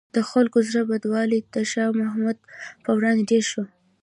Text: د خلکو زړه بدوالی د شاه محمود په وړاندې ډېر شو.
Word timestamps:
د 0.15 0.17
خلکو 0.29 0.57
زړه 0.67 0.81
بدوالی 0.91 1.39
د 1.53 1.55
شاه 1.71 1.91
محمود 1.99 2.37
په 2.83 2.89
وړاندې 2.97 3.23
ډېر 3.31 3.43
شو. 3.51 3.63